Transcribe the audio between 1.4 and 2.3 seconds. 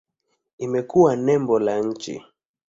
la nchi.